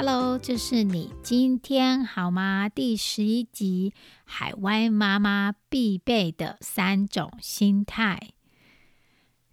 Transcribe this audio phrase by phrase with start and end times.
[0.00, 2.68] Hello，这是你今天好吗？
[2.68, 3.92] 第十一集，
[4.24, 8.30] 海外妈妈必备的三种心态。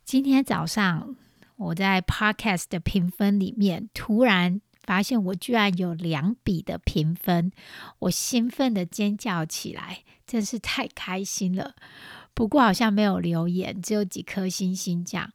[0.03, 1.15] 今天早上。
[1.55, 7.51] 我在 Podcast 的评分里面，突然发现我居然有两笔的评分，
[7.97, 11.73] 我兴奋的尖叫起来，真是太开心了。
[12.35, 15.31] 不过好像没有留言，只有几颗星星这样，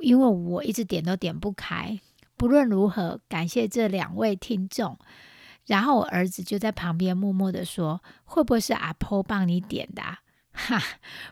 [0.00, 2.00] 因为我一直点都点不开。
[2.38, 4.96] 不论如何，感谢这两位听众。
[5.66, 10.02] 然后我儿子就在旁边默默的说：“会不会是阿婆帮你点的？”
[10.58, 10.82] 哈，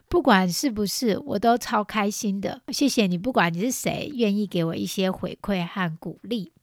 [0.07, 2.61] 不管是不是，我都超开心的。
[2.69, 6.53] 谢谢你，不管你是谁，愿意给我一些回馈和鼓励。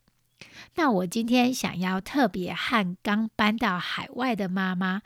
[0.77, 5.03] 那我今天想要特别和刚搬到海外的妈妈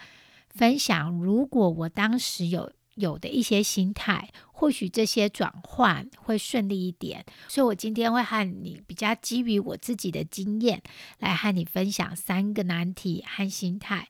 [0.48, 7.24] 分享，如果我当时有有的一些心态，或许这些转换会顺利一点。
[7.48, 10.82] 所以我今天会和你比较基于我自己的经验，
[11.18, 14.08] 来和你分享三个难题和心态。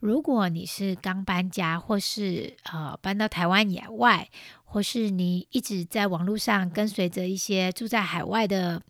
[0.00, 4.28] 如果你是刚搬家，或是呃搬到台湾以外，
[4.64, 8.80] 或是你一直在网络上跟随着一些住在海外的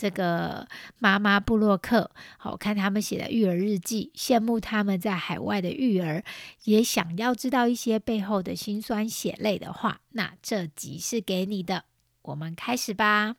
[0.00, 0.66] 这个
[0.98, 6.24] 妈妈布洛克，好看他们写的育儿日记，羡慕他们在海外的育儿，
[6.64, 11.84] 也想要知道一些背后的辛酸血泪的话，那这集是给你的。
[12.22, 13.36] 我们开始吧。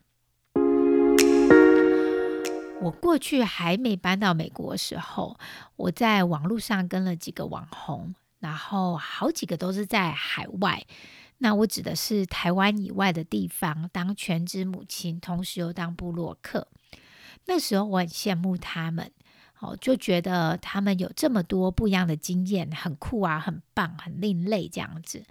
[2.82, 5.36] 我过去还没搬到美国的时候，
[5.74, 10.84] 我在网络上跟了几个网红，然后好几个都是在海外。
[11.42, 16.68] 那我指的是台湾以外的地方，当全职母亲，同时又当布洛克。
[17.46, 19.10] 那时候我很羡慕他们，
[19.58, 25.24] 哦，就觉得他们有这么多不一样的经验，很酷啊，很棒，很另类这样子。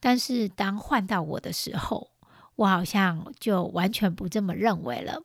[0.00, 2.10] 但是当换到我的时候，
[2.56, 5.22] 我好像就完全不这么认为了。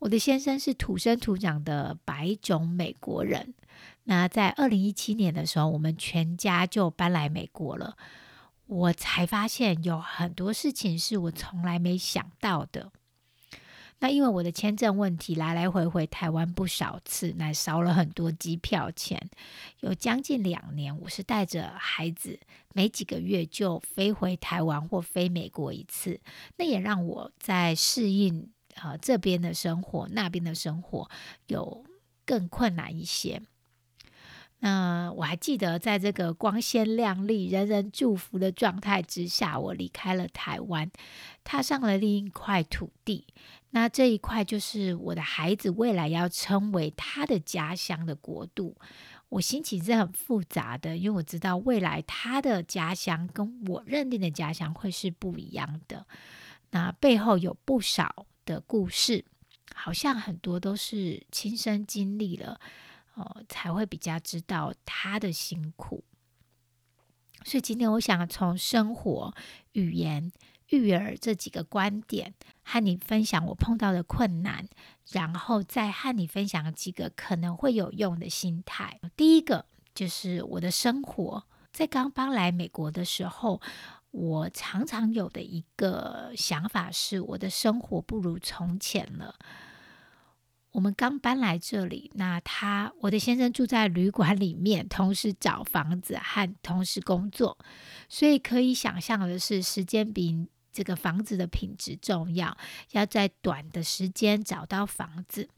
[0.00, 3.54] 我的先生是土生土长的白种美国人。
[4.04, 7.96] 那在二零一七年的时候，我们全家就搬来美国了。
[8.72, 12.90] 我才发现有很多事情是我从来没想到的。
[13.98, 19.30] 那因为我的签证问题，来来回回台湾不少次，那烧了很多机票钱。
[19.80, 22.40] 有将近两年，我是带着孩子，
[22.74, 26.20] 每几个月就飞回台湾或飞美国一次。
[26.56, 28.50] 那也让我在适应。
[28.76, 31.10] 呃，这边的生活，那边的生活
[31.46, 31.84] 有
[32.24, 33.42] 更困难一些。
[34.62, 40.90] 那我还记得，在这个光鲜亮丽、人人祝福的状态之下，我离开了台湾，
[41.42, 43.26] 踏上了另一块土地。
[43.70, 48.76] 那这一块就是我的孩子未来要称为他的家乡的国度。
[49.28, 56.06] 我心情是很复杂的，因为我知道未来他的家乡跟我认定的家乡会是不一样的。
[56.70, 58.26] 那背后有不少。
[58.44, 59.24] 的故事
[59.72, 62.60] 好像很多都是亲身经历了，
[63.14, 66.04] 哦，才会比较知道他的辛苦。
[67.44, 69.34] 所以今天我想从生活、
[69.72, 70.30] 语言、
[70.68, 74.66] 育儿这几个观点和你分享我碰到的困难，
[75.10, 79.00] 然后再和你分享几个可能会有用的心态。
[79.16, 83.60] 第一个就是我的生活，在刚搬来美国的时候。
[84.12, 89.34] 我常常有的一个想法是，我的生活不如从前了。
[90.72, 97.58] 我们刚搬来这里，那他我的先生住在旅馆里面，同时找房子和同时工作，
[98.08, 102.56] 所以可以想象的是，时间比这个房子的品质重要，
[102.92, 105.48] 要在短的时间找到房子。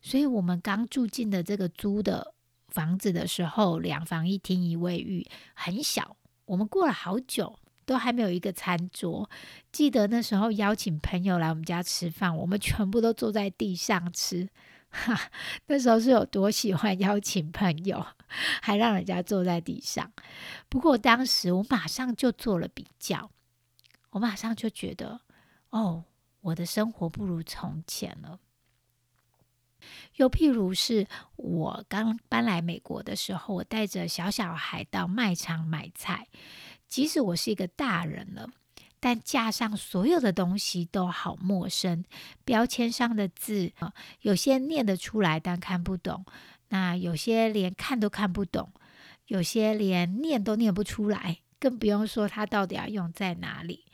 [0.00, 2.32] 所以我们刚住进的这个租的
[2.68, 6.16] 房子的时候，两房一厅一卫浴，很小。
[6.44, 7.58] 我们过了好久。
[7.88, 9.30] 都还没有一个餐桌，
[9.72, 14.46] 记得那时候邀请朋友来我们家吃饭，我们全部都坐在地上吃。
[14.90, 15.18] 哈，
[15.68, 18.06] 那时候是有多喜欢邀请朋友，
[18.60, 20.12] 还让人家坐在地上。
[20.68, 23.30] 不过当时我马上就做了比较，
[24.10, 25.22] 我马上就觉得，
[25.70, 26.04] 哦，
[26.42, 28.38] 我的生活不如从前了。
[30.16, 31.06] 又譬如是
[31.36, 36.26] 我刚搬来美国的时候，我带着小小孩到卖场买菜。
[36.88, 38.48] 即使我是一个大人了，
[38.98, 42.04] 但架上所有的东西都好陌生，
[42.44, 43.72] 标签上的字，
[44.22, 46.24] 有些念得出来，但看不懂。
[46.70, 48.72] 那有些连看都看不懂，
[49.26, 53.84] 有些连念都念不出来，更不用说它到底要用在哪里。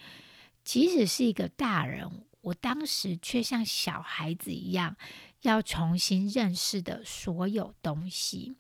[0.64, 4.97] 即使是一个大人，我当时却像小孩子一样，
[5.43, 8.56] 要重新认识的所有东西，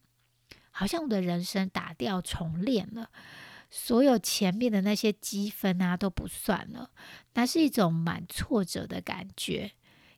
[0.70, 3.10] 好像我的人生打掉重练了，
[3.76, 6.92] 所有前面的那些积分啊都不算了，
[7.32, 9.72] 那是一种蛮挫折的感觉。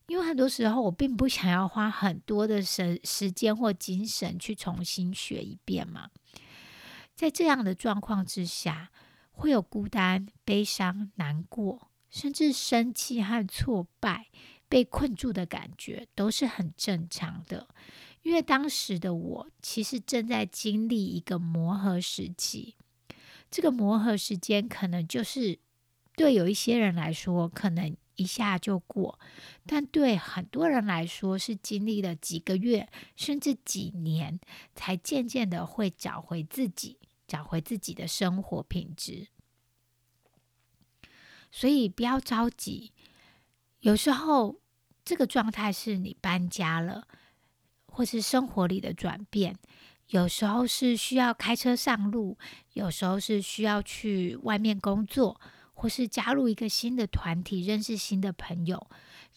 [0.08, 6.10] 因为很多时候我并不想要花很多的时时间或精神去重新学一遍嘛，
[7.14, 8.90] 在这样的状况之下，
[9.32, 14.26] 会有孤单、悲伤、难过，甚至生气和挫败、
[14.68, 17.66] 被困住的感觉，都是很正常的。
[18.20, 22.76] 因为当时的我其实正在经历一个磨合时期，
[23.56, 25.58] 这个磨合时间可能就是
[26.14, 27.96] 对有一些人来说，可能。
[28.16, 29.18] 一下就过，
[29.66, 34.40] 但对很多人来说是经历了几个月甚至几年，
[34.74, 39.28] 才渐渐的会找回自己，找回自己的生活品质。
[41.50, 42.94] 所以不要着急，
[43.80, 44.62] 有时候
[45.04, 47.06] 这个状态是你搬家了，
[47.86, 49.58] 或是生活里的转变，
[50.08, 52.38] 有时候是需要开车上路，
[52.72, 55.40] 有时候是需要去外面工作。
[55.78, 58.88] 或是加入一个新的团体，认识新的朋友，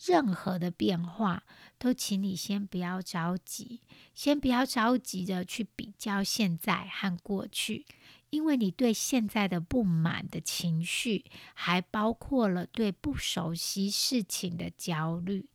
[0.06, 1.44] 任何的变化
[1.78, 3.82] 都请你先不要着急，
[4.16, 7.86] 先不要着急的去比较现在和过去，
[8.30, 15.46] 因为你对现在的不满的情绪，还包括了对不熟悉事情的焦虑，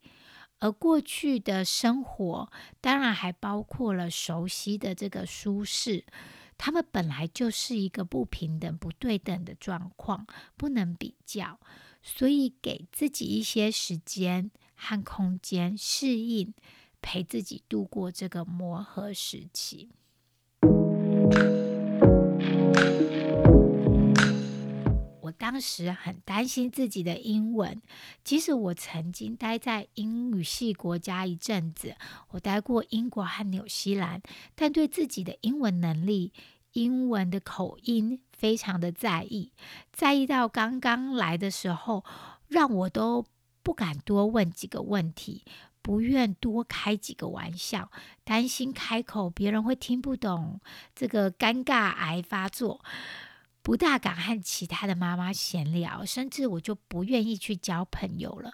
[0.64, 2.50] 而过去的生活
[2.80, 6.06] 当然还包括了熟悉的这个舒适。
[6.56, 10.26] 他们本来就是一个不平等、不对等的状况，
[10.56, 11.60] 不能比较，
[12.02, 16.54] 所以给自己一些时间和空间适应，
[17.02, 19.90] 陪自己度过这个磨合时期。
[25.54, 27.80] 当时很担心自己的英文，
[28.24, 31.94] 即使我曾经待在英语系国家一阵子，
[32.30, 34.20] 我待过英国和纽西兰，
[34.56, 36.32] 但对自己的英文能力、
[36.72, 39.52] 英文的口音非常的在意，
[39.92, 42.04] 在意到刚刚来的时候，
[42.48, 43.24] 让我都
[43.62, 45.44] 不敢多问几个问题，
[45.80, 47.92] 不愿多开几个玩笑，
[48.24, 50.60] 担心开口别人会听不懂，
[50.96, 52.80] 这个尴尬癌发作。
[53.64, 58.52] 不大敢和其他的妈妈闲聊，甚至我就不愿意去交朋友了，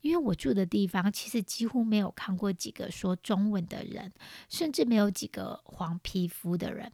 [0.00, 4.12] 因为我住的地方其实几乎没有看过几个说中文的人，
[4.48, 6.92] 甚至没有几个黄皮肤的人。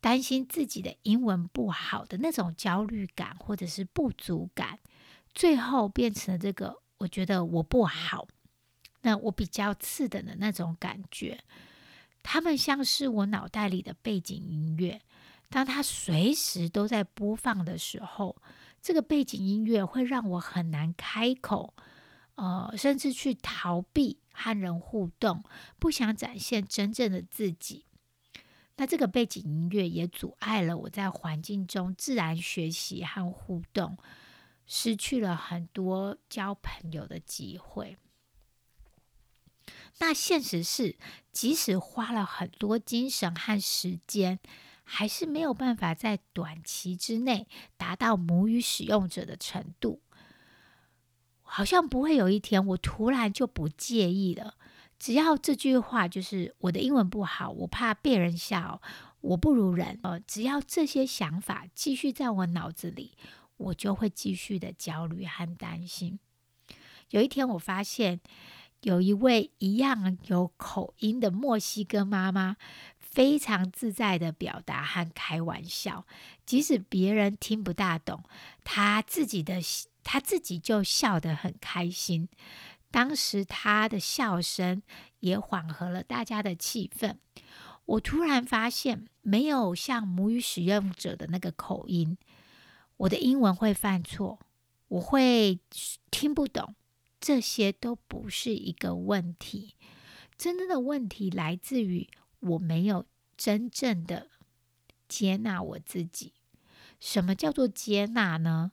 [0.00, 4.78] 担心自己的英文不好的那种焦虑感或者是不足感，
[5.34, 8.26] 最后变成了这个我觉得我不好，
[9.02, 11.44] 那我比较次等的那种感觉。
[12.22, 15.02] 他们像是我脑袋里的背景音乐。
[15.50, 18.36] 当他随时都在播放的时候，
[18.82, 21.74] 这个背景音乐会让我很难开口，
[22.34, 25.42] 呃，甚至去逃避和人互动，
[25.78, 27.86] 不想展现真正的自己。
[28.76, 33.96] 那这个背景音乐也阻碍了我在环境中自然学习和互动，
[34.66, 37.96] 失去了很多交朋友的机会。
[39.98, 40.96] 那现实是，
[41.32, 44.38] 即使花了很多精神和时间。
[44.90, 50.00] 还是没有办法在短期之内达到母语使用者的程度。
[51.42, 54.54] 好像不会有一天我突然就不介意了。
[54.98, 58.80] 只要这句话就是我的英文不好，我怕被人笑，
[59.20, 60.00] 我不如人。
[60.02, 63.12] 呃，只要这些想法继续在我脑子里，
[63.58, 66.18] 我就会继续的焦虑和担心。
[67.10, 68.20] 有一天我发现。
[68.82, 72.56] 有一位一样有口音的墨西哥妈妈，
[73.18, 76.06] 非常自在的表达和开玩笑，
[76.46, 78.22] 即使别人听不大懂，
[78.62, 79.60] 他自己的
[80.04, 82.28] 他自己就笑得很开心。
[82.92, 84.84] 当时他的笑声
[85.18, 87.16] 也缓和了大家的气氛。
[87.86, 92.16] 我突然发现，没有像母语使用者的那个口音，
[92.98, 94.38] 我的英文会犯错，
[94.86, 95.58] 我会
[96.12, 96.76] 听不懂。
[97.18, 99.74] 这些都不是一个问题，
[100.36, 102.08] 真正的问题来自于
[102.40, 104.28] 我没有真正的
[105.08, 106.34] 接纳我自己。
[107.00, 108.72] 什么叫做接纳呢？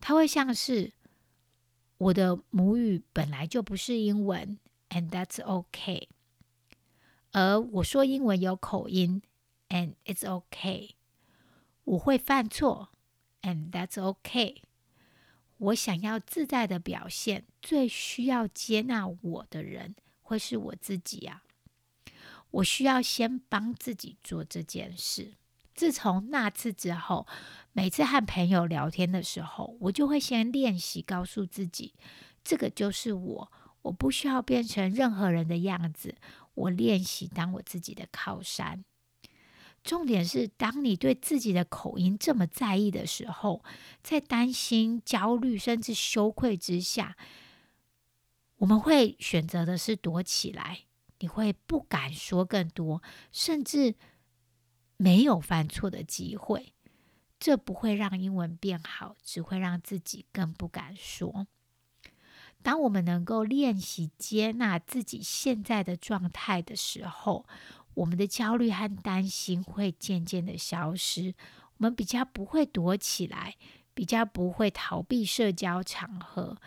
[0.00, 0.92] 它会像是
[1.98, 6.08] 我的母语本来就不是英文，and that's okay。
[7.32, 9.22] 而我说英文有口音
[9.68, 10.92] ，and it's okay。
[11.84, 12.90] 我会犯错
[13.42, 14.62] ，and that's okay。
[15.58, 21.44] 我想要自在的表现，最需要接纳我的人会是我自己啊！
[22.50, 25.34] 我需要先帮自己做这件事。
[25.74, 27.26] 自从那次之后，
[27.72, 31.94] 每次和朋友聊天的时候，我就会先练习告诉自己，
[32.44, 33.52] 这个就是我，
[33.82, 36.16] 我不需要变成任何人的样子。
[36.54, 38.84] 我练习当我自己的靠山。
[39.82, 43.64] 重点是，当你对自己的口音这么在意的时候，
[44.02, 47.16] 在担心、焦虑甚至羞愧之下，
[48.56, 50.80] 我们会选择的是躲起来。
[51.20, 53.94] 你会不敢说更多，甚至
[54.96, 56.74] 没有犯错的机会。
[57.38, 61.46] 这不会让英文变好，只会让自己更不敢说。
[62.62, 67.46] 当我们能够练习接纳自己现在的状态的时候，
[67.94, 71.34] 我们的焦虑和担心会渐渐的消失。
[71.78, 73.56] 我们比较不会躲起来，
[73.94, 76.58] 比较不会逃避社交场合。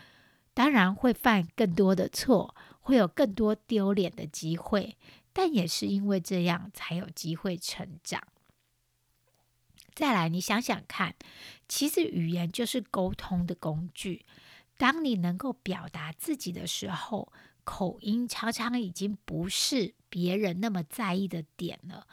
[0.55, 4.95] 当然会犯更多的错，会有更多丢脸的机会，
[5.33, 8.21] 但也是因为这样才有机会成长。
[9.95, 11.15] 再来，你想想看，
[11.67, 14.25] 其实语言就是沟通的工具。
[14.77, 17.31] 当你能够表达自己的时候，
[17.63, 22.07] 口音常常已经不是别人那么在意的点了。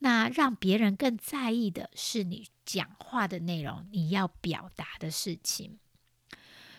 [0.00, 5.78] 那让别人更在意的是你讲话的内容，你要表达的事情。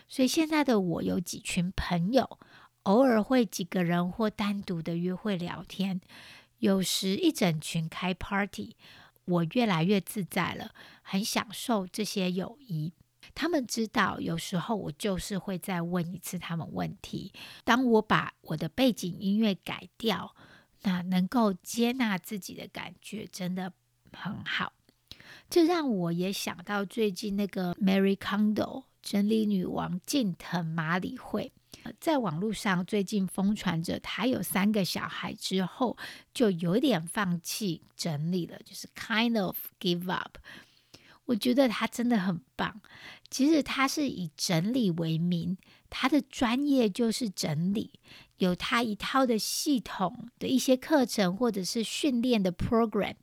[0.06, 2.38] 所以现在的我有几群朋友，
[2.84, 6.00] 偶尔会几个人或单独的约会聊天，
[6.58, 8.76] 有时一整群开 party。
[9.26, 10.72] 我越来越自在了，
[11.02, 12.92] 很享受这些友谊。
[13.34, 17.32] 他们知道，有时候我就是会再问一次他们问题。
[17.64, 20.36] 当我把我的背景音乐改掉，
[20.82, 23.72] 那能够接纳自己的感觉真的
[24.12, 24.74] 很好。
[25.48, 31.50] 这让我也想到最近那个 Mary Kondo 真理女王近藤麻里惠，
[32.00, 35.96] 在网络上最近疯传着她有三个小孩之后
[36.32, 40.38] 就有点放弃整理了，就是 kind of give up。
[41.26, 42.82] 我觉得他真的很棒。
[43.30, 45.56] 其实他是以整理为名，
[45.88, 47.92] 他的专业就是整理，
[48.36, 53.14] 有他一套的系统的一些课程或者是训练的 program，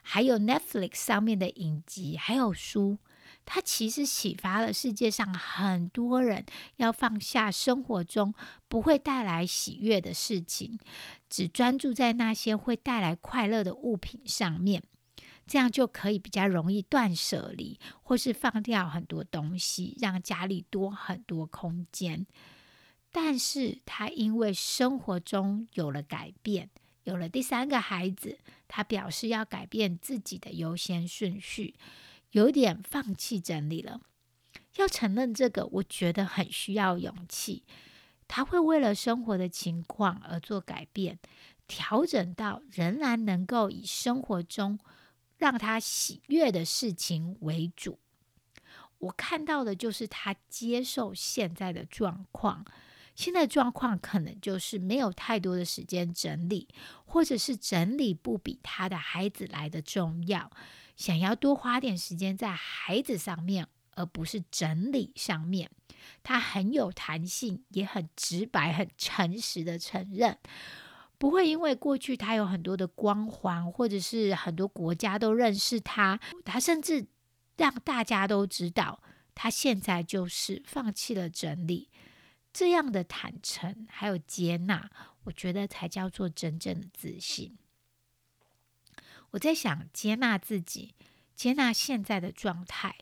[0.00, 2.96] 还有 Netflix 上面的影集，还有书。
[3.44, 6.44] 他其实启发了世界上很多人
[6.76, 8.34] 要放下生活中
[8.68, 10.78] 不会带来喜悦的事情，
[11.28, 14.82] 只专注在那些会带来快乐的物品上面。
[15.44, 22.26] 这样就可以比较容易断舍离，或是放掉很多东西，让家里多很多空间。
[23.10, 26.70] 但是他因为生活中有了改变，
[27.02, 31.74] 有了第三个孩子，他表示要改变自己的优先顺序，
[32.32, 34.02] 有点放弃整理了。
[34.76, 37.64] 要承认这个，我觉得很需要勇气。
[38.28, 41.18] 他会为了生活的情况而做改变，
[41.66, 44.78] 调整到仍然能够以生活中。
[45.38, 47.98] 让他喜悦的事情为主。
[48.98, 52.64] 我看到的就是他接受现在的状况。
[53.16, 56.68] 现在状况可能就是没有太多的时间整理，
[57.04, 60.48] 或者是整理不比他的孩子来的重要。
[60.96, 65.70] 想要多花点时间在孩子上面，而不是整理上面。
[66.22, 70.38] 他很有弹性，也很直白、很诚实的承认。
[71.18, 77.06] 不会因为过去他有很多的光环，或者是很多国家都认识他，他甚至
[77.56, 79.00] 让大家都知道
[79.34, 81.88] 他现在就是放弃了整理。
[82.52, 84.90] 这样的坦诚还有接纳，
[85.24, 87.56] 我觉得才叫做真正的自信。
[89.32, 90.94] 我在想，接纳自己，
[91.34, 92.96] 接纳现在的状态，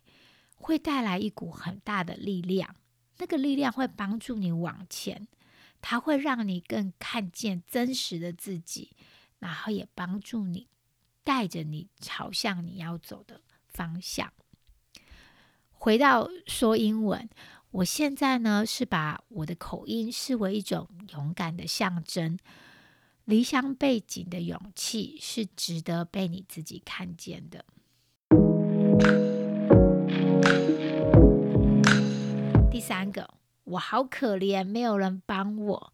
[0.56, 2.74] 会带来一股很大的力量。
[3.18, 5.28] 那个力量会帮助你往前。
[5.82, 8.94] 它会让你更看见真实的自己，
[9.38, 10.68] 然后也帮助你
[11.24, 14.30] 带着你朝向你要走的方向。
[15.70, 17.26] 回到说英文，
[17.70, 22.38] 我现在呢是把我的口音视为一种勇敢的象征。
[23.30, 27.64] 离乡背景的勇气是值得被你自己看见的。
[32.72, 33.34] 第三个。
[33.62, 35.92] 我好可怜，没有人帮我。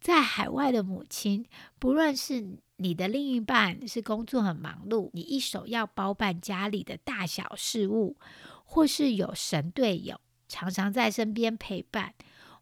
[0.00, 1.46] 在海外的母亲，
[1.78, 8.16] 不论是你的另一半是工作很忙碌，你一手要包办家里的大小事务，
[8.64, 12.14] 或是有神队友常常在身边陪伴，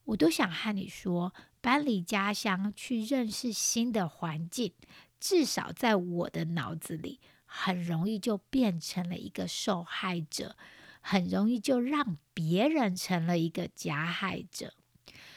[0.04, 4.72] 我都想和你说：搬离家乡去认识新的环境，
[5.18, 10.56] 至少在我的脑子里，很容易就变成了一个受害者。
[11.02, 14.74] 很容易就让别人成了一个加害者，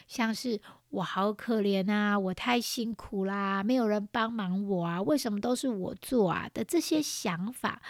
[0.09, 7.81] 像是我好可怜啊，我太辛苦啦，没有人帮忙我啊，为什么都是我做啊的这些想法，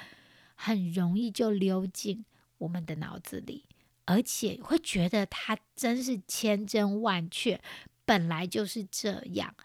[0.54, 2.24] 很容易就溜进
[2.60, 3.66] 我们的脑子里，
[4.06, 7.60] 而且会觉得它真是千真万确，
[8.06, 9.56] 本来就是这样。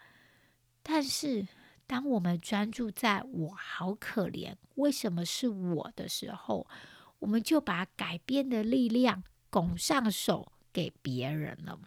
[0.81, 1.47] 但是，
[1.85, 6.67] 当我们专注在我好可怜，为什么是我的时候，
[7.19, 11.79] 我们就把改变的力量拱上手给别人了。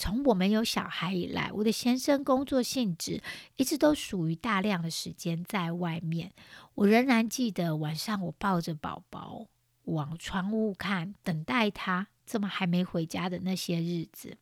[0.00, 3.20] 从我们有小孩以来，我的先生工作性质
[3.56, 6.32] 一直都属于大量的时间在外面。
[6.74, 9.48] 我仍然记得晚上我抱着宝宝
[9.86, 14.38] 往窗户看，等待他怎么还没回家的那些日子。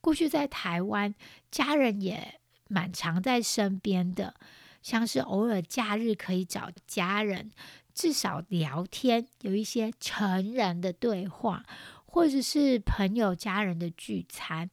[0.00, 1.14] 过去在台湾，
[1.50, 4.34] 家人也蛮常在身边的，
[4.82, 7.50] 像是偶尔假日可以找家人，
[7.94, 11.64] 至少聊天，有一些成人的对话。
[12.12, 14.68] 或者是朋友、家人的聚餐，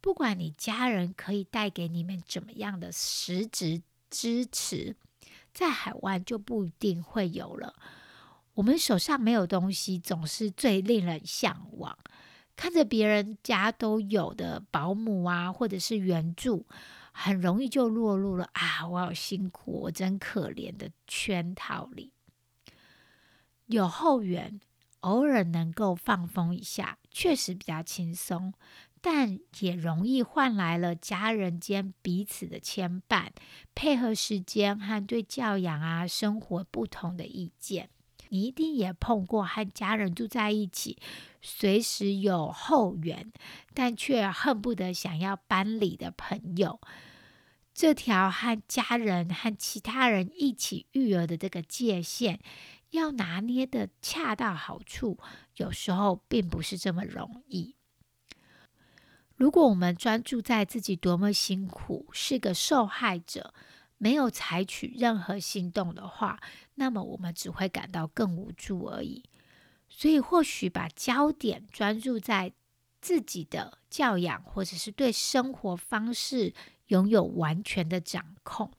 [0.00, 3.80] 不管你家人可以带给你们怎么样的实质
[4.10, 4.96] 支持，
[5.52, 7.76] 在海外就不一定会有了。
[8.54, 11.96] 我们手上没有东西，总是最令人向往。
[12.56, 16.66] 看着别人家都有的保姆啊，或者是援助，
[17.12, 22.12] 很容易就落入了啊，我好辛苦，我真可怜的圈套里。
[23.66, 24.60] 有后援。
[25.00, 28.54] 偶尔能够放风一下，确实比较轻松，
[29.02, 33.28] 但也容易换来了家人间彼此的牵绊、
[33.74, 37.90] 配合时间和对教养啊生活不同的意见。
[38.34, 40.98] 你一定也碰过和家人住在一起，
[41.40, 43.32] 随时有后援，
[43.72, 46.80] 但却恨不得想要搬离的朋友。
[47.72, 52.40] 这条和家人和其他人一起育儿的这个界限。
[52.90, 55.18] 要拿捏的恰到好处，
[55.56, 57.76] 有时候并不是这么容易。
[59.36, 63.54] 如果我们专注在自己多么辛苦，是个受害者，
[63.98, 66.40] 没有采取任何行动的话，
[66.74, 69.22] 那么我们只会感到更无助而已。
[69.88, 72.52] 所以，或许把焦点专注在
[73.00, 76.52] 自己的教养，或者是对生活方式
[76.88, 78.72] 拥有完全的掌控。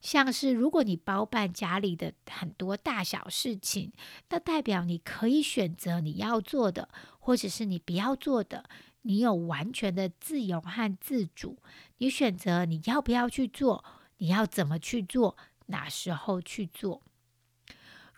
[0.00, 3.92] 像是如果你包办家里的很多大小事情，
[4.30, 6.88] 那代表你可以选择你要做的，
[7.20, 8.68] 或者是你不要做的，
[9.02, 11.56] 你有完全的自由和自主。
[11.98, 13.84] 你选择你要不要去做，
[14.22, 17.02] 你要怎么去做，哪时候去做。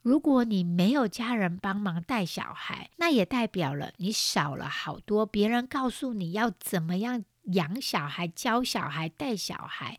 [0.03, 9.99] 如果你没有家人帮忙带小孩，那也代表了你少了好多别人告诉你要怎么样养小孩、教小孩、带小孩。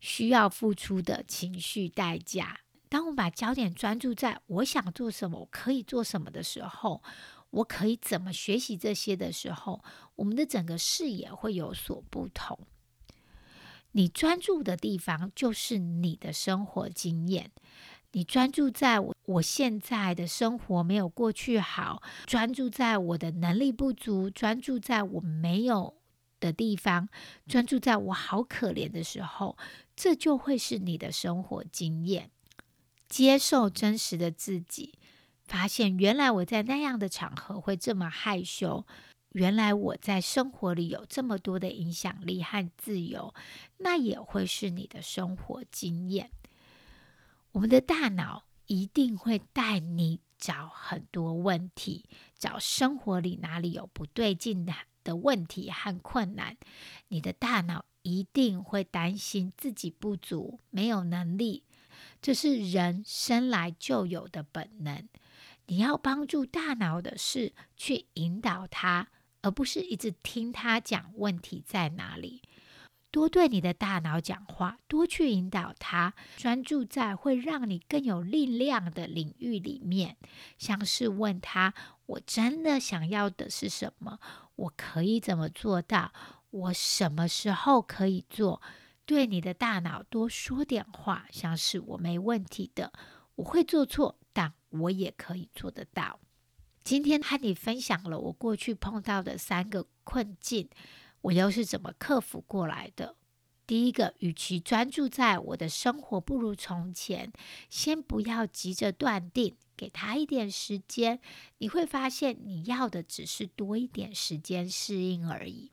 [0.00, 2.60] 需要付出的情绪代价。
[2.88, 7.02] 当我们把焦点专注在我想做什么，我可以做什么的时候，
[7.50, 12.58] 我可以怎么学习这些的时候，我们的整个视野会有所不同。
[13.96, 17.50] 你专注的地方就是你的生活经验。
[18.12, 25.94] 你专注在我我现在的生活没有过去好，专注在我的能力不足，专注在我没有
[26.38, 27.08] 的地方，
[27.48, 29.56] 专注在我好可怜的时候。
[29.94, 32.30] 这就会是你的生活经验。
[33.08, 34.98] 接受真实的自己，
[35.46, 38.86] 发现原来我在那样的场合会这么害羞，
[39.36, 43.34] 原来我在生活里有这么多的影响力和自由，
[43.76, 46.30] 那也会是你的生活经验。
[47.52, 54.72] 我们的大脑一定会带你找很多问题，找生活里哪里有不对劲的
[55.04, 56.56] 的问题和困难，
[57.08, 57.84] 你的大脑。
[58.06, 61.64] 一定会担心自己不足、没有能力，
[62.22, 65.08] 这是人生来就有的本能。
[65.66, 69.08] 你要帮助大脑的是去引导他，
[69.46, 72.42] 而不是一直听他讲问题在哪里。
[73.12, 80.16] 多对你的大脑讲话，多去引导他，专注在会让你更有力量的领域里面，
[80.58, 81.72] 像是问他
[82.06, 84.18] ：“我真的想要的是什么？
[84.56, 86.12] 我可以怎么做到？”
[86.50, 88.60] 我什么时候可以做？
[89.04, 92.92] 对你的大脑多说点话，像是我没问题的，
[93.36, 96.18] 我会做错，但我也可以做得到。
[96.86, 100.68] 今天和你分享了我过去碰到的三个困境，
[101.20, 103.16] 我又是怎么克服过来的？
[103.66, 107.32] 第一个，与其专注在我的生活不如从前，
[107.68, 111.18] 先不要急着断定，给他一点时间，
[111.58, 115.72] 你会发现你要的只是多一点时间适应而已。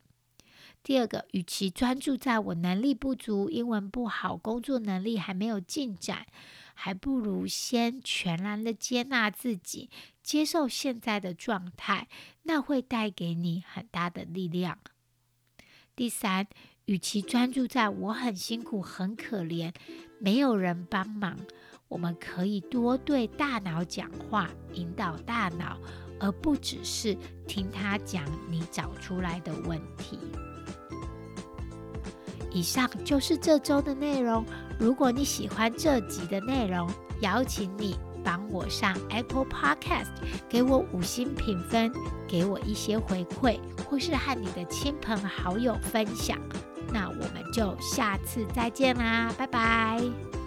[0.81, 6.25] 第二个，与其专注在我能力不足、英文不好、工作能力还没有进展，
[6.73, 9.89] 还不如先全然的接纳自己，
[10.21, 12.07] 接受现在的状态，
[12.43, 14.79] 那会带给你很大的力量。
[15.95, 16.47] 第三，
[16.85, 19.73] 与其专注在我很辛苦、很可怜，
[20.19, 21.37] 没有人帮忙，
[21.87, 25.79] 我们可以多对大脑讲话，引导大脑，
[26.19, 27.15] 而不只是
[27.47, 30.17] 听他讲你找出来的问题。
[32.51, 34.45] 以上就是这周的内容。
[34.83, 36.91] 如果你喜欢这集的内容，
[37.21, 40.09] 邀请你帮我上 Apple Podcast，
[40.49, 41.89] 给我五星评分，
[42.27, 43.57] 给我一些回馈，
[43.89, 46.37] 或是和你的亲朋好友分享。
[46.91, 50.42] 那我们就下次再见啦，拜拜。